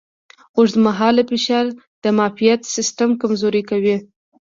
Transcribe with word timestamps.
اوږدمهاله 0.57 1.21
فشار 1.29 1.65
د 2.03 2.05
معافیت 2.17 2.61
سیستم 2.75 3.09
کمزوری 3.21 3.63
کوي. 3.69 3.95